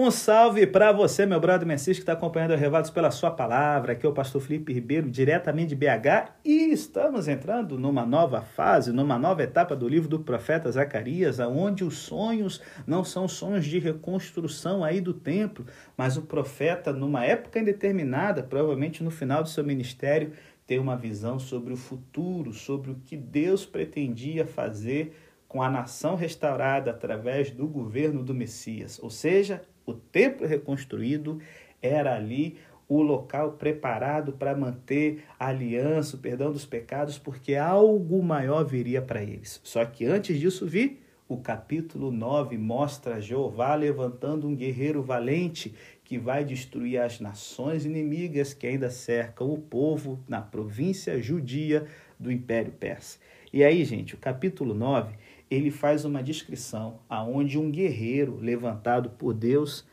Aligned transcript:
Um 0.00 0.12
salve 0.12 0.64
para 0.64 0.92
você, 0.92 1.26
meu 1.26 1.40
brother 1.40 1.66
Messias, 1.66 1.96
que 1.96 2.02
está 2.04 2.12
acompanhando 2.12 2.52
o 2.52 2.56
Revados 2.56 2.88
pela 2.88 3.10
sua 3.10 3.32
palavra. 3.32 3.94
Aqui 3.94 4.06
é 4.06 4.08
o 4.08 4.12
pastor 4.12 4.40
Felipe 4.40 4.72
Ribeiro, 4.72 5.10
diretamente 5.10 5.70
de 5.70 5.74
BH, 5.74 6.34
e 6.44 6.70
estamos 6.70 7.26
entrando 7.26 7.76
numa 7.76 8.06
nova 8.06 8.40
fase, 8.40 8.92
numa 8.92 9.18
nova 9.18 9.42
etapa 9.42 9.74
do 9.74 9.88
livro 9.88 10.08
do 10.08 10.20
profeta 10.20 10.70
Zacarias, 10.70 11.40
onde 11.40 11.82
os 11.82 11.98
sonhos 11.98 12.62
não 12.86 13.02
são 13.02 13.26
sonhos 13.26 13.66
de 13.66 13.80
reconstrução 13.80 14.84
aí 14.84 15.00
do 15.00 15.12
templo, 15.12 15.66
mas 15.96 16.16
o 16.16 16.22
profeta, 16.22 16.92
numa 16.92 17.24
época 17.24 17.58
indeterminada, 17.58 18.40
provavelmente 18.40 19.02
no 19.02 19.10
final 19.10 19.42
do 19.42 19.48
seu 19.48 19.64
ministério, 19.64 20.30
tem 20.64 20.78
uma 20.78 20.96
visão 20.96 21.40
sobre 21.40 21.72
o 21.72 21.76
futuro, 21.76 22.52
sobre 22.52 22.92
o 22.92 23.00
que 23.04 23.16
Deus 23.16 23.66
pretendia 23.66 24.46
fazer 24.46 25.12
com 25.48 25.60
a 25.60 25.68
nação 25.68 26.14
restaurada 26.14 26.92
através 26.92 27.50
do 27.50 27.66
governo 27.66 28.22
do 28.22 28.32
Messias, 28.32 29.00
ou 29.02 29.10
seja, 29.10 29.60
o 29.90 29.94
templo 29.94 30.46
reconstruído 30.46 31.40
era 31.80 32.14
ali 32.14 32.58
o 32.86 33.02
local 33.02 33.52
preparado 33.52 34.32
para 34.32 34.56
manter 34.56 35.24
a 35.38 35.48
aliança, 35.48 36.16
o 36.16 36.18
perdão 36.18 36.52
dos 36.52 36.64
pecados, 36.64 37.18
porque 37.18 37.54
algo 37.54 38.22
maior 38.22 38.64
viria 38.64 39.00
para 39.00 39.22
eles. 39.22 39.60
Só 39.62 39.84
que 39.84 40.04
antes 40.04 40.38
disso 40.38 40.66
vir, 40.66 41.02
o 41.28 41.36
capítulo 41.36 42.10
9 42.10 42.56
mostra 42.56 43.20
Jeová 43.20 43.74
levantando 43.74 44.46
um 44.48 44.54
guerreiro 44.54 45.02
valente 45.02 45.74
que 46.02 46.18
vai 46.18 46.44
destruir 46.44 46.98
as 46.98 47.20
nações 47.20 47.84
inimigas 47.84 48.54
que 48.54 48.66
ainda 48.66 48.90
cercam 48.90 49.50
o 49.50 49.58
povo 49.58 50.18
na 50.26 50.40
província 50.40 51.20
judia 51.20 51.86
do 52.18 52.32
Império 52.32 52.72
Persa. 52.72 53.18
E 53.52 53.62
aí, 53.62 53.84
gente, 53.84 54.14
o 54.14 54.18
capítulo 54.18 54.72
9 54.72 55.14
ele 55.50 55.70
faz 55.70 56.04
uma 56.04 56.22
descrição 56.22 57.00
aonde 57.08 57.58
um 57.58 57.70
guerreiro 57.70 58.38
levantado 58.40 59.10
por 59.10 59.32
Deus, 59.34 59.86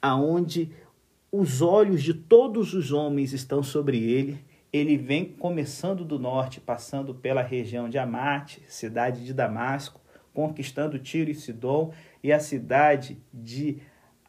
aonde 0.00 0.70
os 1.30 1.62
olhos 1.62 2.02
de 2.02 2.14
todos 2.14 2.74
os 2.74 2.92
homens 2.92 3.32
estão 3.32 3.62
sobre 3.62 3.98
ele. 3.98 4.38
Ele 4.72 4.96
vem 4.96 5.24
começando 5.24 6.04
do 6.04 6.18
norte, 6.18 6.60
passando 6.60 7.14
pela 7.14 7.42
região 7.42 7.88
de 7.88 7.98
Amate, 7.98 8.62
cidade 8.66 9.24
de 9.24 9.34
Damasco, 9.34 10.00
conquistando 10.32 10.98
Tiro 10.98 11.30
e 11.30 11.34
Sidom 11.34 11.92
e 12.22 12.32
a 12.32 12.40
cidade 12.40 13.18
de 13.32 13.78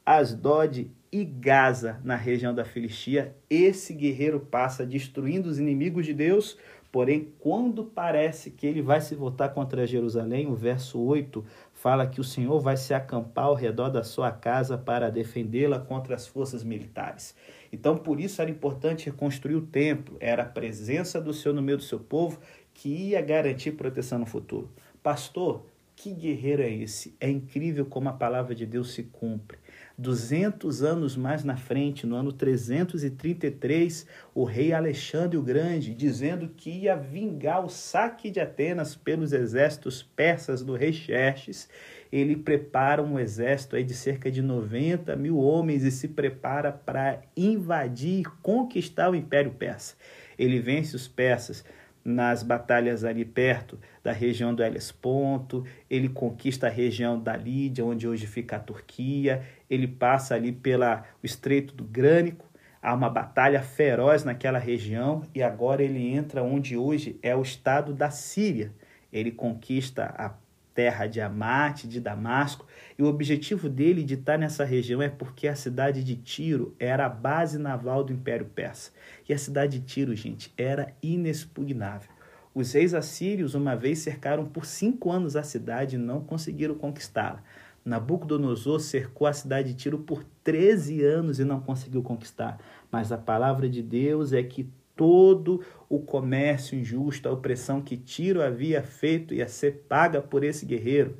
Asdod 0.05 0.91
e 1.11 1.23
Gaza, 1.23 2.02
na 2.03 2.15
região 2.15 2.53
da 2.53 2.65
Filistia. 2.65 3.36
Esse 3.49 3.93
guerreiro 3.93 4.39
passa 4.39 4.86
destruindo 4.86 5.47
os 5.47 5.59
inimigos 5.59 6.05
de 6.05 6.13
Deus, 6.13 6.58
Porém, 6.94 7.33
quando 7.39 7.86
parece 7.86 8.52
que 8.52 8.67
ele 8.67 8.80
vai 8.80 9.02
se 9.02 9.16
voltar 9.16 9.49
contra 9.49 9.88
Jerusalém, 9.88 10.45
o 10.45 10.53
verso 10.53 11.02
8 11.02 11.44
fala 11.73 12.05
que 12.05 12.22
o 12.22 12.23
Senhor 12.23 12.59
vai 12.59 12.77
se 12.77 12.94
acampar 12.94 13.45
ao 13.45 13.55
redor 13.55 13.89
da 13.89 14.03
sua 14.03 14.31
casa 14.31 14.77
para 14.77 15.09
defendê-la 15.09 15.80
contra 15.80 16.14
as 16.14 16.27
forças 16.27 16.64
militares. 16.64 17.36
Então, 17.71 17.97
por 17.97 18.19
isso 18.19 18.44
era 18.44 18.52
importante 18.52 19.08
reconstruir 19.08 19.55
o 19.55 19.66
templo, 19.66 20.17
era 20.19 20.44
a 20.44 20.45
presença 20.45 21.19
do 21.19 21.33
Senhor 21.33 21.55
no 21.55 21.64
meio 21.64 21.80
do 21.80 21.83
seu 21.83 21.99
povo 21.99 22.39
que 22.75 22.89
ia 22.89 23.21
garantir 23.23 23.71
proteção 23.71 24.19
no 24.19 24.27
futuro. 24.27 24.69
Pastor, 25.02 25.66
que 25.95 26.14
guerreiro 26.14 26.61
é 26.61 26.71
esse? 26.71 27.16
É 27.19 27.27
incrível 27.27 27.88
como 27.88 28.09
a 28.09 28.14
palavra 28.14 28.53
de 28.53 28.67
Deus 28.67 28.94
se 28.94 29.02
cumpre. 29.02 29.58
200 29.97 30.81
anos 30.81 31.16
mais 31.16 31.44
na 31.44 31.55
frente, 31.55 32.08
no 32.08 32.16
ano 32.16 32.31
333, 32.31 34.08
o 34.33 34.44
rei 34.44 34.73
Alexandre 34.73 35.38
o 35.38 35.44
Grande, 35.44 35.94
dizendo 35.94 36.49
que 36.49 36.69
ia 36.69 36.95
vingar 36.95 37.63
o 37.63 37.69
saque 37.69 38.31
de 38.31 38.39
Atenas 38.39 38.95
pelos 38.95 39.31
exércitos 39.33 40.02
persas 40.02 40.64
do 40.64 40.75
rei 40.75 40.91
Xerxes, 40.91 41.69
ele 42.11 42.36
prepara 42.36 43.02
um 43.02 43.19
exército 43.19 43.75
aí 43.75 43.83
de 43.83 43.94
cerca 43.94 44.31
de 44.31 44.41
90 44.41 45.16
mil 45.16 45.38
homens 45.38 45.83
e 45.83 45.91
se 45.91 46.08
prepara 46.08 46.71
para 46.71 47.21
invadir 47.36 48.21
e 48.21 48.25
conquistar 48.42 49.10
o 49.10 49.15
Império 49.15 49.52
Persa. 49.52 49.95
Ele 50.37 50.60
vence 50.60 50.95
os 50.95 51.08
persas 51.08 51.64
nas 52.04 52.43
batalhas 52.43 53.04
ali 53.04 53.23
perto 53.23 53.80
da 54.03 54.11
região 54.11 54.53
do 54.53 54.61
Hellesponto, 54.61 55.65
ele 55.89 56.09
conquista 56.09 56.67
a 56.67 56.69
região 56.69 57.17
da 57.19 57.37
Lídia, 57.37 57.86
onde 57.86 58.08
hoje 58.08 58.27
fica 58.27 58.58
a 58.58 58.59
Turquia, 58.59 59.41
ele 59.69 59.87
passa 59.87 60.36
ali 60.36 60.52
pelo 60.52 60.83
Estreito 61.23 61.73
do 61.73 61.86
Grânico, 61.86 62.45
há 62.81 62.93
uma 62.93 63.09
batalha 63.09 63.61
feroz 63.61 64.25
naquela 64.25 64.59
região 64.59 65.23
e 65.33 65.42
agora 65.42 65.81
ele 65.81 66.05
entra 66.05 66.43
onde 66.43 66.75
hoje 66.75 67.17
é 67.23 67.33
o 67.33 67.42
estado 67.42 67.93
da 67.93 68.11
Síria. 68.11 68.73
Ele 69.11 69.31
conquista 69.31 70.13
a 70.17 70.33
terra 70.73 71.05
de 71.05 71.21
Amate, 71.21 71.87
de 71.87 72.02
Damasco, 72.02 72.65
e 72.97 73.03
o 73.03 73.05
objetivo 73.05 73.69
dele 73.69 74.03
de 74.03 74.15
estar 74.15 74.37
nessa 74.37 74.65
região 74.65 75.02
é 75.02 75.08
porque 75.08 75.47
a 75.47 75.55
cidade 75.55 76.03
de 76.03 76.15
Tiro 76.15 76.75
era 76.80 77.05
a 77.05 77.09
base 77.09 77.58
naval 77.59 78.03
do 78.03 78.11
Império 78.11 78.47
Persa. 78.47 78.92
E 79.30 79.33
a 79.33 79.37
cidade 79.37 79.80
de 79.80 79.86
Tiro, 79.86 80.15
gente, 80.15 80.52
era 80.58 80.93
inexpugnável. 81.02 82.09
Os 82.53 82.73
reis 82.73 82.93
assírios 82.93 83.55
uma 83.55 83.75
vez 83.75 83.99
cercaram 83.99 84.45
por 84.45 84.65
cinco 84.65 85.11
anos 85.11 85.36
a 85.36 85.43
cidade 85.43 85.95
e 85.95 85.99
não 85.99 86.21
conseguiram 86.21 86.75
conquistá-la. 86.75 87.43
Nabucodonosor 87.83 88.80
cercou 88.80 89.27
a 89.27 89.33
cidade 89.33 89.69
de 89.69 89.75
Tiro 89.75 89.99
por 89.99 90.23
13 90.43 91.03
anos 91.03 91.39
e 91.39 91.43
não 91.43 91.59
conseguiu 91.59 92.02
conquistar. 92.02 92.59
Mas 92.92 93.11
a 93.11 93.17
palavra 93.17 93.67
de 93.67 93.81
Deus 93.81 94.31
é 94.33 94.43
que 94.43 94.69
todo 94.95 95.63
o 95.89 95.99
comércio 95.99 96.77
injusto, 96.77 97.27
a 97.27 97.31
opressão 97.31 97.81
que 97.81 97.97
Tiro 97.97 98.42
havia 98.42 98.83
feito 98.83 99.33
ia 99.33 99.47
ser 99.47 99.86
paga 99.89 100.21
por 100.21 100.43
esse 100.43 100.65
guerreiro. 100.65 101.17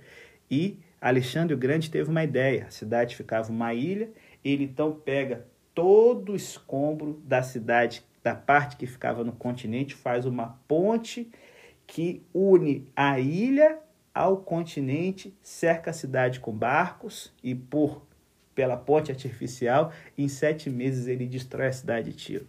E 0.50 0.80
Alexandre 1.02 1.54
o 1.54 1.58
Grande 1.58 1.90
teve 1.90 2.10
uma 2.10 2.24
ideia: 2.24 2.66
a 2.68 2.72
cidade 2.72 3.16
ficava 3.16 3.52
uma 3.52 3.74
ilha, 3.74 4.10
ele 4.44 4.66
então 4.66 4.94
pega 4.94 5.46
todo 5.74 6.34
o 6.34 6.36
escombro 6.36 7.22
da 7.26 7.42
cidade, 7.42 8.06
da 8.24 8.34
parte 8.34 8.78
que 8.78 8.88
ficava 8.88 9.24
no 9.24 9.34
continente, 9.34 9.94
faz 9.94 10.26
uma 10.26 10.58
ponte 10.68 11.30
que 11.86 12.26
une 12.34 12.88
a 12.96 13.20
ilha 13.20 13.80
ao 14.14 14.38
continente, 14.38 15.36
cerca 15.42 15.92
a 15.92 15.94
cidade 15.94 16.40
com 16.40 16.52
barcos 16.54 17.34
e 17.44 17.54
por 17.54 18.02
pela 18.56 18.78
ponte 18.78 19.12
artificial, 19.12 19.92
em 20.18 20.28
sete 20.28 20.70
meses 20.70 21.08
ele 21.08 21.26
destrói 21.26 21.68
a 21.68 21.74
cidade 21.74 22.12
de 22.12 22.16
Tiro. 22.16 22.48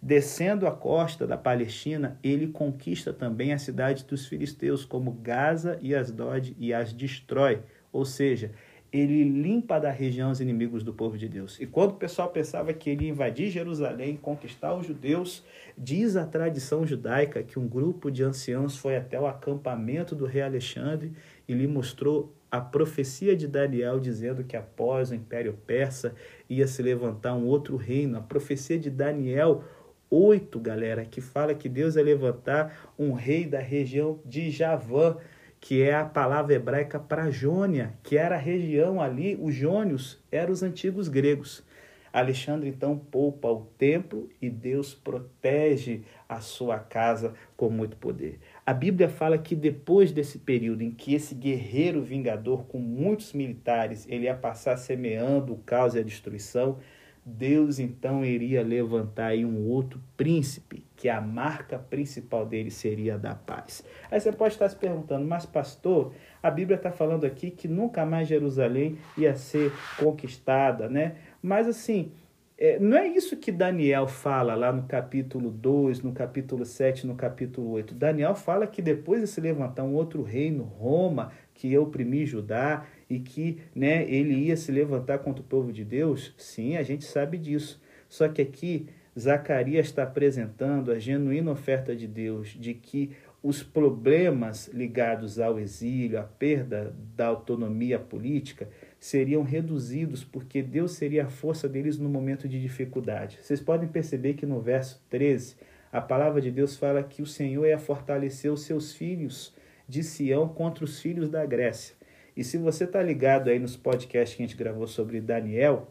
Descendo 0.00 0.66
a 0.66 0.72
costa 0.72 1.26
da 1.26 1.36
Palestina, 1.36 2.18
ele 2.24 2.48
conquista 2.48 3.12
também 3.12 3.52
a 3.52 3.58
cidade 3.58 4.04
dos 4.04 4.26
filisteus, 4.26 4.84
como 4.84 5.12
Gaza 5.12 5.78
e 5.80 5.94
Asdod, 5.94 6.56
e 6.58 6.74
as 6.74 6.92
destrói. 6.92 7.62
Ou 7.92 8.04
seja, 8.04 8.50
ele 8.92 9.24
limpa 9.24 9.80
da 9.80 9.90
região 9.90 10.30
os 10.30 10.40
inimigos 10.40 10.84
do 10.84 10.92
povo 10.92 11.16
de 11.16 11.26
Deus. 11.26 11.58
E 11.58 11.66
quando 11.66 11.92
o 11.92 11.96
pessoal 11.96 12.28
pensava 12.28 12.74
que 12.74 12.90
ele 12.90 13.08
invadir 13.08 13.50
Jerusalém, 13.50 14.18
conquistar 14.20 14.74
os 14.74 14.86
judeus, 14.86 15.42
diz 15.78 16.14
a 16.14 16.26
tradição 16.26 16.86
judaica 16.86 17.42
que 17.42 17.58
um 17.58 17.66
grupo 17.66 18.10
de 18.10 18.22
anciãos 18.22 18.76
foi 18.76 18.96
até 18.96 19.18
o 19.18 19.26
acampamento 19.26 20.14
do 20.14 20.26
rei 20.26 20.42
Alexandre 20.42 21.12
e 21.48 21.54
lhe 21.54 21.66
mostrou 21.66 22.34
a 22.50 22.60
profecia 22.60 23.34
de 23.34 23.48
Daniel 23.48 23.98
dizendo 23.98 24.44
que 24.44 24.58
após 24.58 25.10
o 25.10 25.14
Império 25.14 25.58
Persa 25.66 26.14
ia 26.50 26.66
se 26.66 26.82
levantar 26.82 27.34
um 27.34 27.46
outro 27.46 27.76
reino. 27.76 28.18
A 28.18 28.20
profecia 28.20 28.78
de 28.78 28.90
Daniel 28.90 29.64
8, 30.10 30.60
galera, 30.60 31.06
que 31.06 31.22
fala 31.22 31.54
que 31.54 31.66
Deus 31.66 31.96
ia 31.96 32.02
levantar 32.02 32.92
um 32.98 33.12
rei 33.12 33.46
da 33.46 33.58
região 33.58 34.20
de 34.26 34.50
Javã, 34.50 35.16
que 35.62 35.80
é 35.80 35.94
a 35.94 36.04
palavra 36.04 36.54
hebraica 36.54 36.98
para 36.98 37.30
Jônia, 37.30 37.94
que 38.02 38.18
era 38.18 38.34
a 38.34 38.38
região 38.38 39.00
ali, 39.00 39.38
os 39.40 39.54
jônios 39.54 40.20
eram 40.30 40.52
os 40.52 40.60
antigos 40.60 41.06
gregos. 41.06 41.64
Alexandre 42.12 42.68
então 42.68 42.98
poupa 42.98 43.48
o 43.48 43.64
templo 43.78 44.28
e 44.42 44.50
Deus 44.50 44.92
protege 44.92 46.02
a 46.28 46.40
sua 46.40 46.80
casa 46.80 47.32
com 47.56 47.70
muito 47.70 47.96
poder. 47.96 48.40
A 48.66 48.74
Bíblia 48.74 49.08
fala 49.08 49.38
que 49.38 49.54
depois 49.54 50.10
desse 50.10 50.40
período 50.40 50.82
em 50.82 50.90
que 50.90 51.14
esse 51.14 51.32
guerreiro 51.32 52.02
vingador 52.02 52.64
com 52.64 52.78
muitos 52.78 53.32
militares, 53.32 54.04
ele 54.10 54.24
ia 54.24 54.34
passar 54.34 54.76
semeando 54.76 55.52
o 55.52 55.58
caos 55.58 55.94
e 55.94 56.00
a 56.00 56.02
destruição, 56.02 56.78
Deus 57.24 57.78
então 57.78 58.24
iria 58.24 58.62
levantar 58.62 59.26
aí 59.26 59.44
um 59.44 59.68
outro 59.68 60.00
príncipe, 60.16 60.84
que 60.96 61.08
a 61.08 61.20
marca 61.20 61.78
principal 61.78 62.44
dele 62.44 62.70
seria 62.70 63.14
a 63.14 63.18
da 63.18 63.34
paz. 63.34 63.84
Aí 64.10 64.20
você 64.20 64.32
pode 64.32 64.54
estar 64.54 64.68
se 64.68 64.76
perguntando, 64.76 65.24
mas 65.24 65.46
pastor, 65.46 66.12
a 66.42 66.50
Bíblia 66.50 66.76
está 66.76 66.90
falando 66.90 67.24
aqui 67.24 67.50
que 67.50 67.68
nunca 67.68 68.04
mais 68.04 68.26
Jerusalém 68.26 68.98
ia 69.16 69.34
ser 69.36 69.72
conquistada, 69.98 70.88
né? 70.88 71.14
Mas 71.40 71.68
assim, 71.68 72.12
é, 72.58 72.78
não 72.78 72.96
é 72.96 73.08
isso 73.08 73.36
que 73.36 73.50
Daniel 73.50 74.06
fala 74.06 74.54
lá 74.54 74.72
no 74.72 74.84
capítulo 74.84 75.50
2, 75.50 76.02
no 76.02 76.12
capítulo 76.12 76.64
7, 76.64 77.06
no 77.06 77.14
capítulo 77.14 77.70
8. 77.70 77.94
Daniel 77.94 78.34
fala 78.34 78.66
que 78.66 78.82
depois 78.82 79.20
de 79.20 79.26
se 79.26 79.40
levantar 79.40 79.84
um 79.84 79.94
outro 79.94 80.22
reino, 80.22 80.62
Roma, 80.62 81.32
que 81.54 81.68
ia 81.68 81.80
oprimir 81.80 82.26
Judá 82.26 82.84
e 83.12 83.20
que 83.20 83.58
né, 83.74 84.10
ele 84.10 84.34
ia 84.34 84.56
se 84.56 84.72
levantar 84.72 85.18
contra 85.18 85.42
o 85.42 85.46
povo 85.46 85.70
de 85.70 85.84
Deus? 85.84 86.34
Sim, 86.38 86.76
a 86.76 86.82
gente 86.82 87.04
sabe 87.04 87.36
disso. 87.36 87.78
Só 88.08 88.26
que 88.26 88.40
aqui 88.40 88.86
Zacarias 89.18 89.86
está 89.86 90.04
apresentando 90.04 90.90
a 90.90 90.98
genuína 90.98 91.50
oferta 91.50 91.94
de 91.94 92.06
Deus 92.06 92.48
de 92.48 92.72
que 92.72 93.10
os 93.42 93.62
problemas 93.62 94.68
ligados 94.68 95.38
ao 95.38 95.58
exílio, 95.58 96.18
à 96.18 96.22
perda 96.22 96.94
da 97.14 97.26
autonomia 97.26 97.98
política, 97.98 98.68
seriam 98.98 99.42
reduzidos 99.42 100.24
porque 100.24 100.62
Deus 100.62 100.92
seria 100.92 101.24
a 101.24 101.28
força 101.28 101.68
deles 101.68 101.98
no 101.98 102.08
momento 102.08 102.48
de 102.48 102.60
dificuldade. 102.62 103.38
Vocês 103.42 103.60
podem 103.60 103.88
perceber 103.88 104.34
que 104.34 104.46
no 104.46 104.60
verso 104.60 105.02
13, 105.10 105.56
a 105.90 106.00
palavra 106.00 106.40
de 106.40 106.50
Deus 106.50 106.76
fala 106.76 107.02
que 107.02 107.20
o 107.20 107.26
Senhor 107.26 107.66
ia 107.66 107.78
fortalecer 107.78 108.50
os 108.50 108.62
seus 108.62 108.94
filhos 108.94 109.54
de 109.86 110.02
Sião 110.02 110.48
contra 110.48 110.84
os 110.84 111.00
filhos 111.00 111.28
da 111.28 111.44
Grécia. 111.44 111.94
E 112.36 112.42
se 112.42 112.56
você 112.56 112.84
está 112.84 113.02
ligado 113.02 113.50
aí 113.50 113.58
nos 113.58 113.76
podcasts 113.76 114.36
que 114.36 114.42
a 114.42 114.46
gente 114.46 114.56
gravou 114.56 114.86
sobre 114.86 115.20
Daniel, 115.20 115.88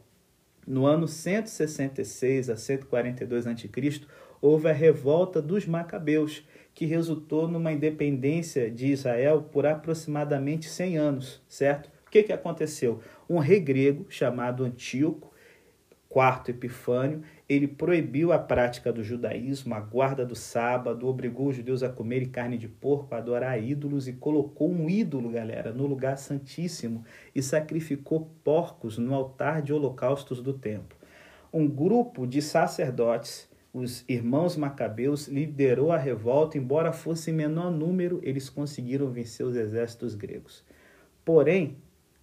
no 0.66 0.86
ano 0.86 1.08
166 1.08 2.50
a 2.50 2.56
142 2.56 3.48
a.C., 3.48 3.70
houve 4.42 4.70
a 4.70 4.74
revolta 4.74 5.42
dos 5.42 5.66
Macabeus, 5.68 6.44
que 6.74 6.86
resultou 6.86 7.48
numa 7.48 7.72
independência 7.72 8.72
de 8.72 8.88
Israel 8.88 9.44
por 9.52 9.66
aproximadamente 9.66 10.68
100 10.68 10.98
anos, 10.98 11.42
certo? 11.48 11.92
O 12.08 12.10
que, 12.10 12.24
que 12.24 12.34
aconteceu? 12.34 13.00
Um 13.30 13.38
rei 13.38 13.60
grego 13.60 14.06
chamado 14.10 14.64
Antíoco, 14.64 15.32
quarto 16.10 16.50
Epifânio, 16.50 17.22
ele 17.52 17.68
proibiu 17.68 18.32
a 18.32 18.40
prática 18.40 18.94
do 18.94 19.04
judaísmo, 19.04 19.76
a 19.76 19.80
guarda 19.82 20.26
do 20.26 20.36
sábado, 20.36 21.06
obrigou 21.06 21.50
os 21.50 21.56
judeus 21.58 21.84
a 21.84 21.90
comerem 21.90 22.30
carne 22.30 22.58
de 22.58 22.70
porco, 22.70 23.14
a 23.14 23.18
adorar 23.18 23.62
ídolos 23.62 24.08
e 24.08 24.14
colocou 24.14 24.72
um 24.72 24.90
ídolo, 24.90 25.30
galera, 25.30 25.74
no 25.74 25.86
lugar 25.86 26.18
santíssimo 26.18 27.04
e 27.36 27.44
sacrificou 27.44 28.32
porcos 28.42 28.98
no 28.98 29.14
altar 29.14 29.62
de 29.62 29.74
holocaustos 29.74 30.42
do 30.42 30.54
templo. 30.54 30.98
Um 31.52 31.68
grupo 31.68 32.26
de 32.26 32.42
sacerdotes 32.42 33.50
os 33.74 34.06
irmãos 34.08 34.56
macabeus 34.56 35.28
liderou 35.28 35.92
a 35.92 35.98
revolta, 35.98 36.58
embora 36.58 36.94
fosse 36.94 37.32
em 37.32 37.34
menor 37.34 37.70
número, 37.70 38.20
eles 38.24 38.50
conseguiram 38.50 39.10
vencer 39.10 39.46
os 39.46 39.58
exércitos 39.58 40.16
gregos. 40.16 40.64
Porém, 41.24 41.78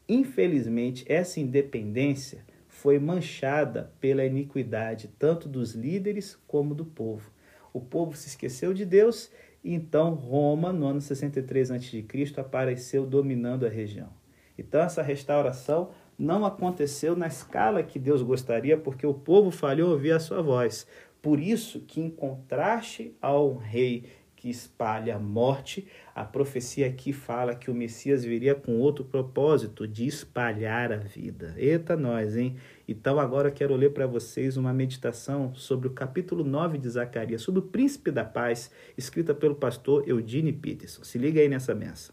infelizmente, 0.09 1.05
essa 1.07 1.39
independência 1.39 2.45
foi 2.81 2.97
manchada 2.97 3.93
pela 4.01 4.25
iniquidade 4.25 5.11
tanto 5.19 5.49
dos 5.49 5.75
líderes 5.75 6.39
como 6.47 6.77
do 6.77 6.85
povo. 6.85 7.29
O 7.73 7.81
povo 7.81 8.17
se 8.17 8.29
esqueceu 8.29 8.73
de 8.73 8.85
Deus 8.85 9.33
e 9.65 9.75
então 9.75 10.15
Roma, 10.15 10.73
no 10.73 10.87
ano 10.87 11.01
63 11.01 11.73
a.C., 11.73 12.07
apareceu 12.37 13.05
dominando 13.05 13.67
a 13.67 13.69
região. 13.69 14.11
Então 14.57 14.81
essa 14.81 15.03
restauração 15.03 15.91
não 16.17 16.47
aconteceu 16.47 17.17
na 17.17 17.27
escala 17.27 17.83
que 17.83 17.99
Deus 17.99 18.23
gostaria, 18.23 18.77
porque 18.79 19.07
o 19.07 19.15
povo 19.15 19.51
falhou 19.51 19.91
ouvir 19.91 20.13
a 20.13 20.21
sua 20.21 20.41
voz. 20.41 20.87
Por 21.21 21.41
isso 21.41 21.81
que, 21.81 22.01
em 22.01 22.09
contraste 22.09 23.13
ao 23.21 23.57
rei 23.57 24.05
espalha 24.51 25.17
a 25.17 25.19
morte, 25.19 25.87
a 26.15 26.25
profecia 26.25 26.87
aqui 26.87 27.13
fala 27.13 27.55
que 27.55 27.71
o 27.71 27.75
Messias 27.75 28.25
viria 28.25 28.55
com 28.55 28.79
outro 28.79 29.05
propósito, 29.05 29.87
de 29.87 30.07
espalhar 30.07 30.93
a 30.93 30.97
vida. 30.97 31.55
Eita 31.57 31.97
nós, 31.97 32.37
hein? 32.37 32.57
Então 32.87 33.19
agora 33.19 33.49
eu 33.49 33.53
quero 33.53 33.77
ler 33.77 33.93
para 33.93 34.07
vocês 34.07 34.57
uma 34.57 34.73
meditação 34.73 35.55
sobre 35.55 35.89
o 35.89 35.93
capítulo 35.93 36.45
9 36.45 36.79
de 36.79 36.89
Zacarias, 36.89 37.43
sobre 37.43 37.61
o 37.61 37.65
príncipe 37.65 38.11
da 38.11 38.25
paz, 38.25 38.71
escrita 38.97 39.35
pelo 39.35 39.55
pastor 39.55 40.09
Eudine 40.09 40.53
Peterson. 40.53 41.05
Se 41.05 41.19
liga 41.19 41.41
aí 41.41 41.49
nessa 41.49 41.75
mensa. 41.75 42.13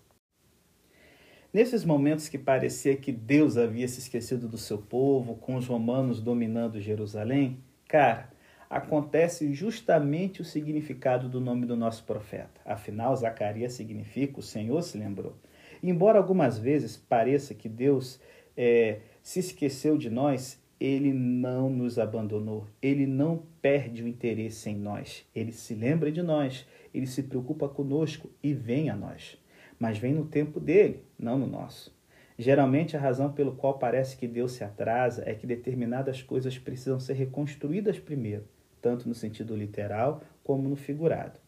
Nesses 1.55 1.85
momentos 1.85 2.27
que 2.27 2.37
parecia 2.37 2.97
que 2.97 3.13
Deus 3.13 3.55
havia 3.55 3.87
se 3.87 3.99
esquecido 3.99 4.45
do 4.45 4.57
seu 4.57 4.77
povo, 4.77 5.35
com 5.35 5.55
os 5.55 5.67
romanos 5.67 6.19
dominando 6.19 6.81
Jerusalém, 6.81 7.63
cara, 7.87 8.34
acontece 8.75 9.53
justamente 9.53 10.41
o 10.41 10.43
significado 10.43 11.29
do 11.29 11.39
nome 11.39 11.65
do 11.65 11.77
nosso 11.77 12.03
profeta. 12.03 12.59
Afinal, 12.65 13.15
Zacarias 13.15 13.71
significa 13.71 14.41
o 14.41 14.43
Senhor 14.43 14.81
se 14.83 14.97
lembrou. 14.97 15.33
embora 15.81 16.17
algumas 16.17 16.59
vezes 16.59 16.97
pareça 16.97 17.53
que 17.53 17.69
Deus 17.69 18.19
é, 18.57 18.99
se 19.23 19.39
esqueceu 19.39 19.97
de 19.97 20.09
nós, 20.09 20.61
ele 20.77 21.13
não 21.13 21.69
nos 21.69 21.97
abandonou, 21.97 22.67
ele 22.81 23.07
não 23.07 23.43
perde 23.61 24.03
o 24.03 24.07
interesse 24.09 24.69
em 24.69 24.75
nós, 24.75 25.25
ele 25.33 25.53
se 25.53 25.73
lembra 25.73 26.11
de 26.11 26.21
nós, 26.21 26.67
ele 26.93 27.07
se 27.07 27.23
preocupa 27.23 27.69
conosco 27.69 28.29
e 28.43 28.53
vem 28.53 28.89
a 28.89 28.95
nós. 28.95 29.37
Mas 29.79 29.97
vem 29.97 30.13
no 30.13 30.25
tempo 30.25 30.59
dele, 30.59 31.01
não 31.17 31.37
no 31.39 31.47
nosso. 31.47 31.95
Geralmente, 32.37 32.97
a 32.97 32.99
razão 32.99 33.31
pelo 33.31 33.55
qual 33.55 33.79
parece 33.79 34.17
que 34.17 34.27
Deus 34.27 34.51
se 34.51 34.65
atrasa 34.65 35.23
é 35.25 35.33
que 35.33 35.47
determinadas 35.47 36.21
coisas 36.21 36.57
precisam 36.57 36.99
ser 36.99 37.13
reconstruídas 37.13 37.97
primeiro 37.97 38.53
tanto 38.85 39.09
no 39.09 39.15
sentido 39.15 39.55
literal 39.55 40.21
como 40.43 40.69
no 40.69 40.75
figurado. 40.75 41.39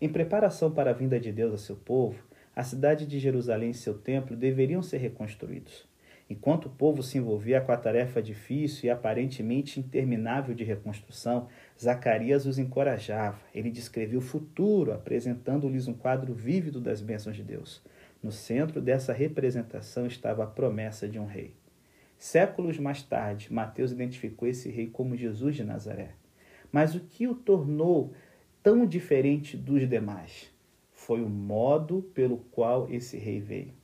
Em 0.00 0.08
preparação 0.08 0.68
para 0.68 0.90
a 0.90 0.92
vinda 0.92 1.20
de 1.20 1.30
Deus 1.30 1.54
a 1.54 1.56
seu 1.56 1.76
povo, 1.76 2.20
a 2.56 2.64
cidade 2.64 3.06
de 3.06 3.20
Jerusalém 3.20 3.70
e 3.70 3.74
seu 3.74 3.94
templo 3.94 4.36
deveriam 4.36 4.82
ser 4.82 4.96
reconstruídos. 4.96 5.86
Enquanto 6.28 6.66
o 6.66 6.70
povo 6.70 7.00
se 7.00 7.18
envolvia 7.18 7.60
com 7.60 7.70
a 7.70 7.76
tarefa 7.76 8.20
difícil 8.20 8.86
e 8.86 8.90
aparentemente 8.90 9.78
interminável 9.78 10.56
de 10.56 10.64
reconstrução, 10.64 11.46
Zacarias 11.80 12.46
os 12.46 12.58
encorajava. 12.58 13.38
Ele 13.54 13.70
descrevia 13.70 14.18
o 14.18 14.22
futuro, 14.22 14.92
apresentando-lhes 14.92 15.86
um 15.86 15.94
quadro 15.94 16.34
vívido 16.34 16.80
das 16.80 17.00
bênçãos 17.00 17.36
de 17.36 17.44
Deus. 17.44 17.80
No 18.20 18.32
centro 18.32 18.80
dessa 18.80 19.12
representação 19.12 20.04
estava 20.04 20.42
a 20.42 20.48
promessa 20.48 21.08
de 21.08 21.20
um 21.20 21.26
rei. 21.26 21.54
Séculos 22.18 22.76
mais 22.80 23.04
tarde, 23.04 23.52
Mateus 23.52 23.92
identificou 23.92 24.48
esse 24.48 24.68
rei 24.68 24.88
como 24.88 25.16
Jesus 25.16 25.54
de 25.54 25.62
Nazaré. 25.62 26.20
Mas 26.72 26.94
o 26.94 27.00
que 27.00 27.28
o 27.28 27.34
tornou 27.34 28.14
tão 28.62 28.86
diferente 28.86 29.56
dos 29.56 29.86
demais 29.86 30.50
foi 30.90 31.22
o 31.22 31.28
modo 31.28 32.02
pelo 32.14 32.38
qual 32.50 32.88
esse 32.90 33.18
rei 33.18 33.40
veio. 33.40 33.74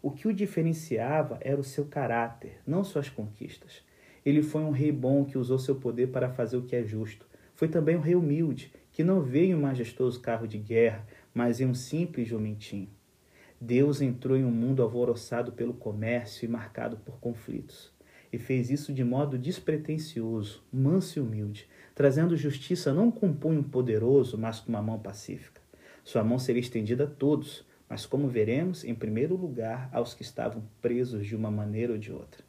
O 0.00 0.12
que 0.12 0.28
o 0.28 0.32
diferenciava 0.32 1.38
era 1.40 1.60
o 1.60 1.64
seu 1.64 1.86
caráter, 1.86 2.60
não 2.64 2.84
suas 2.84 3.08
conquistas. 3.08 3.82
Ele 4.24 4.42
foi 4.42 4.62
um 4.62 4.70
rei 4.70 4.92
bom 4.92 5.24
que 5.24 5.36
usou 5.36 5.58
seu 5.58 5.74
poder 5.74 6.08
para 6.08 6.30
fazer 6.30 6.56
o 6.56 6.62
que 6.62 6.76
é 6.76 6.84
justo. 6.84 7.26
Foi 7.54 7.66
também 7.66 7.96
um 7.96 8.00
rei 8.00 8.14
humilde, 8.14 8.72
que 8.92 9.02
não 9.02 9.20
veio 9.20 9.52
em 9.52 9.54
um 9.54 9.62
majestoso 9.62 10.20
carro 10.20 10.46
de 10.46 10.58
guerra, 10.58 11.04
mas 11.34 11.60
em 11.60 11.66
um 11.66 11.74
simples 11.74 12.28
jumentinho. 12.28 12.88
Deus 13.60 14.00
entrou 14.00 14.36
em 14.36 14.44
um 14.44 14.50
mundo 14.50 14.82
alvoroçado 14.82 15.52
pelo 15.52 15.74
comércio 15.74 16.44
e 16.44 16.48
marcado 16.48 16.98
por 16.98 17.18
conflitos. 17.18 17.95
E 18.32 18.38
fez 18.38 18.70
isso 18.70 18.92
de 18.92 19.04
modo 19.04 19.38
despretensioso, 19.38 20.62
manso 20.72 21.18
e 21.18 21.22
humilde, 21.22 21.68
trazendo 21.94 22.36
justiça 22.36 22.92
não 22.92 23.10
com 23.10 23.26
um 23.26 23.34
punho 23.34 23.62
poderoso, 23.62 24.36
mas 24.36 24.60
com 24.60 24.68
uma 24.68 24.82
mão 24.82 24.98
pacífica. 24.98 25.60
Sua 26.04 26.22
mão 26.22 26.38
seria 26.38 26.60
estendida 26.60 27.04
a 27.04 27.08
todos, 27.08 27.64
mas 27.88 28.04
como 28.04 28.28
veremos, 28.28 28.84
em 28.84 28.94
primeiro 28.94 29.36
lugar, 29.36 29.88
aos 29.92 30.14
que 30.14 30.22
estavam 30.22 30.62
presos 30.82 31.26
de 31.26 31.34
uma 31.34 31.50
maneira 31.50 31.92
ou 31.92 31.98
de 31.98 32.12
outra. 32.12 32.44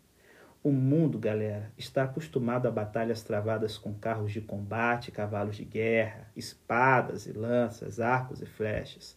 O 0.64 0.72
mundo, 0.72 1.18
galera, 1.18 1.72
está 1.78 2.04
acostumado 2.04 2.68
a 2.68 2.72
batalhas 2.72 3.24
travadas 3.24 3.78
com 3.78 3.94
carros 3.94 4.34
de 4.34 4.42
combate, 4.42 5.12
cavalos 5.12 5.56
de 5.56 5.64
guerra, 5.64 6.30
espadas 6.36 7.26
e 7.26 7.32
lanças, 7.32 8.00
arcos 8.00 8.42
e 8.42 8.46
flechas. 8.46 9.16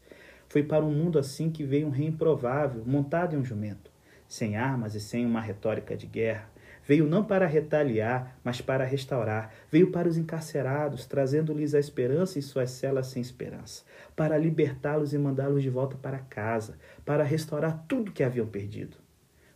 Foi 0.49 0.62
para 0.62 0.85
um 0.85 0.93
mundo 0.93 1.19
assim 1.19 1.50
que 1.50 1.64
veio 1.64 1.87
um 1.87 1.90
rei 1.90 2.07
improvável, 2.07 2.85
montado 2.87 3.35
em 3.35 3.38
um 3.38 3.45
jumento, 3.45 3.89
sem 4.30 4.56
armas 4.56 4.94
e 4.94 5.00
sem 5.00 5.26
uma 5.26 5.42
retórica 5.42 5.94
de 5.94 6.06
guerra, 6.06 6.49
Veio 6.90 7.06
não 7.06 7.22
para 7.22 7.46
retaliar, 7.46 8.37
mas 8.42 8.60
para 8.60 8.84
restaurar. 8.84 9.52
Veio 9.70 9.92
para 9.92 10.08
os 10.08 10.16
encarcerados, 10.16 11.06
trazendo-lhes 11.06 11.72
a 11.72 11.78
esperança 11.78 12.37
em 12.37 12.42
suas 12.42 12.70
celas 12.70 13.06
sem 13.06 13.22
esperança. 13.22 13.84
Para 14.16 14.37
libertá-los 14.37 15.12
e 15.12 15.18
mandá-los 15.18 15.62
de 15.62 15.70
volta 15.70 15.96
para 15.96 16.18
casa. 16.18 16.76
Para 17.04 17.22
restaurar 17.22 17.84
tudo 17.87 18.10
que 18.10 18.25
haviam 18.25 18.46
perdido. 18.46 18.96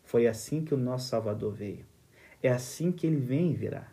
Foi 0.05 0.29
assim 0.29 0.65
que 0.65 0.75
o 0.75 0.79
nosso 0.79 1.09
Salvador 1.09 1.53
veio. 1.53 1.85
É 2.41 2.51
assim 2.51 2.93
que 2.93 3.05
ele 3.05 3.17
vem 3.17 3.51
e 3.51 3.57
virá. 3.57 3.89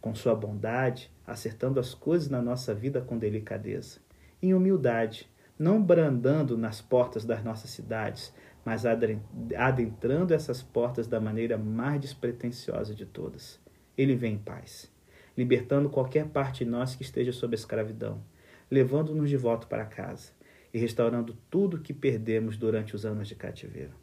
Com 0.00 0.14
sua 0.14 0.36
bondade, 0.36 1.10
acertando 1.26 1.80
as 1.80 1.92
coisas 1.92 2.28
na 2.28 2.40
nossa 2.40 2.72
vida 2.72 3.00
com 3.00 3.18
delicadeza. 3.18 3.98
Em 4.40 4.54
humildade, 4.54 5.28
não 5.58 5.82
brandando 5.82 6.56
nas 6.56 6.80
portas 6.80 7.24
das 7.24 7.42
nossas 7.42 7.70
cidades, 7.70 8.32
mas 8.66 8.84
adentrando 8.84 10.34
essas 10.34 10.60
portas 10.60 11.06
da 11.06 11.20
maneira 11.20 11.56
mais 11.56 12.00
despretensiosa 12.00 12.96
de 12.96 13.06
todas. 13.06 13.60
Ele 13.96 14.16
vem 14.16 14.34
em 14.34 14.38
paz, 14.38 14.92
libertando 15.38 15.88
qualquer 15.88 16.26
parte 16.26 16.64
de 16.64 16.70
nós 16.70 16.96
que 16.96 17.04
esteja 17.04 17.30
sob 17.30 17.54
escravidão, 17.54 18.20
levando-nos 18.68 19.30
de 19.30 19.36
volta 19.36 19.68
para 19.68 19.84
casa 19.84 20.32
e 20.74 20.78
restaurando 20.78 21.38
tudo 21.48 21.78
que 21.78 21.94
perdemos 21.94 22.56
durante 22.56 22.96
os 22.96 23.06
anos 23.06 23.28
de 23.28 23.36
cativeiro. 23.36 23.94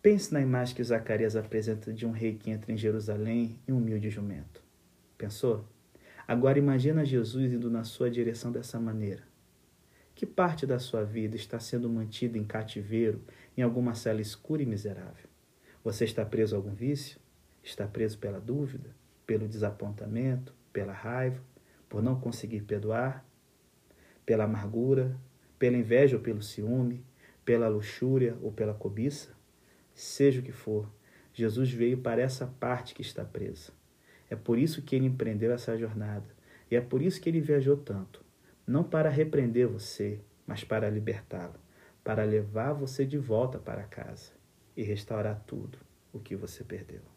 Pense 0.00 0.32
na 0.32 0.40
imagem 0.40 0.74
que 0.74 0.82
Zacarias 0.82 1.36
apresenta 1.36 1.92
de 1.92 2.06
um 2.06 2.12
rei 2.12 2.32
que 2.32 2.50
entra 2.50 2.72
em 2.72 2.78
Jerusalém 2.78 3.60
em 3.68 3.72
um 3.72 3.76
humilde 3.76 4.08
jumento. 4.08 4.62
Pensou? 5.18 5.68
Agora 6.26 6.58
imagina 6.58 7.04
Jesus 7.04 7.52
indo 7.52 7.70
na 7.70 7.84
sua 7.84 8.10
direção 8.10 8.50
dessa 8.50 8.80
maneira 8.80 9.35
que 10.16 10.24
parte 10.24 10.66
da 10.66 10.78
sua 10.78 11.04
vida 11.04 11.36
está 11.36 11.60
sendo 11.60 11.90
mantida 11.90 12.38
em 12.38 12.44
cativeiro 12.44 13.22
em 13.54 13.60
alguma 13.60 13.94
cela 13.94 14.22
escura 14.22 14.62
e 14.62 14.66
miserável? 14.66 15.28
Você 15.84 16.06
está 16.06 16.24
preso 16.24 16.56
a 16.56 16.58
algum 16.58 16.74
vício? 16.74 17.20
Está 17.62 17.86
preso 17.86 18.16
pela 18.16 18.40
dúvida, 18.40 18.88
pelo 19.26 19.46
desapontamento, 19.46 20.54
pela 20.72 20.94
raiva, 20.94 21.44
por 21.86 22.02
não 22.02 22.18
conseguir 22.18 22.62
perdoar, 22.62 23.26
pela 24.24 24.44
amargura, 24.44 25.14
pela 25.58 25.76
inveja 25.76 26.16
ou 26.16 26.22
pelo 26.22 26.42
ciúme, 26.42 27.04
pela 27.44 27.68
luxúria 27.68 28.38
ou 28.40 28.50
pela 28.50 28.72
cobiça? 28.72 29.36
Seja 29.94 30.40
o 30.40 30.42
que 30.42 30.50
for, 30.50 30.90
Jesus 31.34 31.70
veio 31.70 31.98
para 31.98 32.22
essa 32.22 32.46
parte 32.46 32.94
que 32.94 33.02
está 33.02 33.22
presa. 33.22 33.70
É 34.30 34.34
por 34.34 34.58
isso 34.58 34.80
que 34.80 34.96
ele 34.96 35.04
empreendeu 35.04 35.52
essa 35.52 35.76
jornada. 35.76 36.34
E 36.70 36.74
é 36.74 36.80
por 36.80 37.02
isso 37.02 37.20
que 37.20 37.28
ele 37.28 37.40
viajou 37.42 37.76
tanto. 37.76 38.25
Não 38.66 38.82
para 38.82 39.08
repreender 39.08 39.68
você, 39.68 40.20
mas 40.46 40.64
para 40.64 40.90
libertá-lo, 40.90 41.54
para 42.02 42.24
levar 42.24 42.72
você 42.72 43.06
de 43.06 43.16
volta 43.16 43.58
para 43.58 43.84
casa 43.84 44.32
e 44.76 44.82
restaurar 44.82 45.42
tudo 45.46 45.78
o 46.12 46.18
que 46.18 46.34
você 46.34 46.64
perdeu. 46.64 47.15